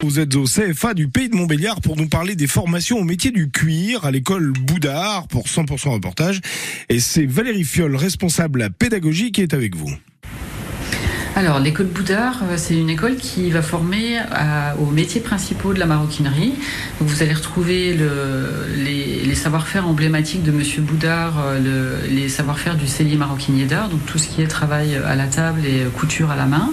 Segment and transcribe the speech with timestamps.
[0.00, 3.32] Vous êtes au CFA du Pays de Montbéliard pour nous parler des formations au métier
[3.32, 6.40] du cuir à l'école Boudard pour 100% reportage.
[6.88, 9.90] Et c'est Valérie Fiol, responsable pédagogique, qui est avec vous.
[11.38, 14.18] Alors, l'école Boudard, euh, c'est une école qui va former
[14.80, 16.54] aux métiers principaux de la maroquinerie.
[16.98, 17.96] vous allez retrouver
[18.76, 24.18] les, savoir-faire emblématiques de Monsieur Boudard, euh, les savoir-faire du cellier maroquinier d'art, donc tout
[24.18, 26.72] ce qui est travail à la table et couture à la main.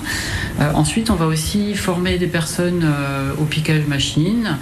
[0.60, 2.92] Euh, ensuite, on va aussi former des personnes
[3.40, 4.58] au piquage machine.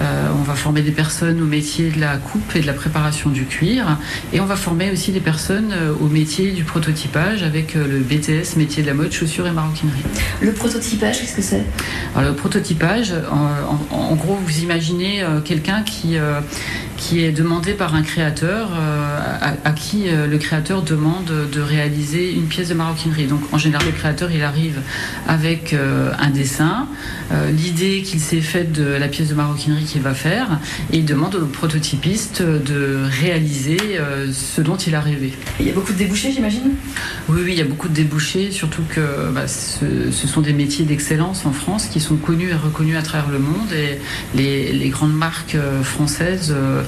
[0.00, 3.44] on va former des personnes au métier de la coupe et de la préparation du
[3.44, 3.98] cuir.
[4.32, 8.84] Et on va former aussi des personnes au métier du prototypage avec le BTS, métier
[8.84, 10.02] de la mode, chaussures maroquinerie.
[10.40, 11.64] Le prototypage, qu'est-ce que c'est?
[12.16, 16.40] Le prototypage, en, gros, vous imaginez euh, quelqu'un qui, euh,
[16.98, 22.46] qui est demandé par un créateur euh, à, qui le créateur demande de réaliser une
[22.46, 23.26] pièce de maroquinerie.
[23.26, 24.80] Donc en général, le créateur, il arrive
[25.26, 26.88] avec un dessin,
[27.50, 30.58] l'idée qu'il s'est faite de la pièce de maroquinerie qu'il va faire,
[30.92, 33.78] et il demande au prototypiste de réaliser
[34.32, 35.32] ce dont il a rêvé.
[35.60, 36.72] Il y a beaucoup de débouchés, j'imagine?
[37.28, 40.84] Oui, oui, il y a beaucoup de débouchés, surtout que bah, ce, sont des métiers
[40.84, 43.98] d'excellence en France qui sont connus et reconnus à travers le monde et
[44.34, 46.82] les, grandes marques euh, françaises euh, euh,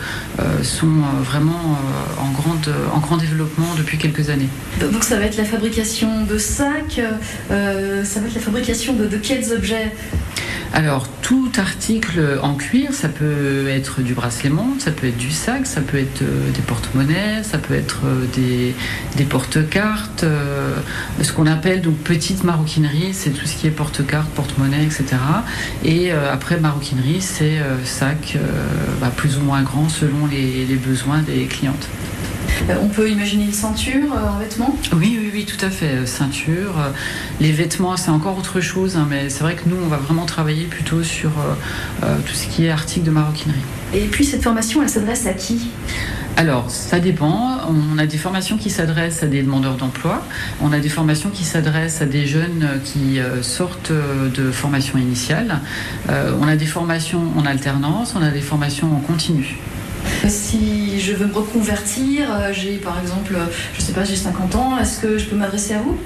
[0.62, 0.86] sont
[1.22, 1.78] vraiment
[2.18, 4.48] en, grande, en grand développement depuis quelques années.
[4.80, 7.00] Donc ça va être la fabrication de sacs,
[7.48, 9.92] ça va être la fabrication de quels objets
[10.72, 15.30] alors, tout article en cuir, ça peut être du bracelet montre, ça peut être du
[15.30, 18.72] sac, ça peut être euh, des porte-monnaies, ça peut être euh,
[19.16, 20.76] des, porte-cartes, euh,
[21.20, 25.04] ce qu'on appelle donc petite maroquinerie, c'est tout ce qui est porte-cartes, porte-monnaie, etc.
[25.84, 28.38] Et après maroquinerie, c'est sac
[29.00, 31.88] bah, plus ou moins grand selon les besoins des clientes.
[32.68, 35.86] Euh, on peut imaginer une ceinture euh, en vêtements Oui, oui, oui, tout à fait.
[35.86, 36.74] Euh, ceinture.
[37.40, 40.26] Les vêtements, c'est encore autre chose, hein, mais c'est vrai que nous, on va vraiment
[40.26, 41.30] travailler plutôt sur
[42.00, 43.58] tout ce qui est article de maroquinerie.
[43.94, 45.68] Et puis, cette formation, elle s'adresse à qui?
[46.36, 47.58] Alors, ça dépend.
[47.68, 50.22] On a des formations qui s'adressent à des demandeurs d'emploi.
[50.60, 55.60] On a des formations qui s'adressent à des jeunes qui sortent de formation initiale.
[56.08, 59.58] on a des formations en alternance, on a des formations en continu.
[60.28, 63.34] Si je veux me reconvertir, euh, j'ai par exemple,
[63.74, 65.98] je sais pas, j'ai 50 ans, est-ce que je peux m'adresser à vous?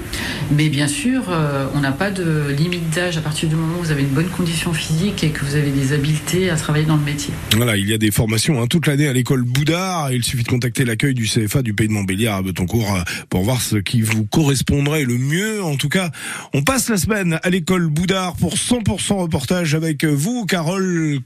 [0.51, 3.83] Mais bien sûr, euh, on n'a pas de limite d'âge à partir du moment où
[3.83, 6.97] vous avez une bonne condition physique et que vous avez des habiletés à travailler dans
[6.97, 7.33] le métier.
[7.55, 10.11] Voilà, il y a des formations hein, toute l'année à l'école Boudard.
[10.11, 13.43] Il suffit de contacter l'accueil du CFA du Pays de Montbéliard à Betoncourt euh, pour
[13.43, 15.63] voir ce qui vous correspondrait le mieux.
[15.63, 16.11] En tout cas,
[16.53, 21.19] on passe la semaine à l'école Boudard pour 100% reportage avec vous, Carole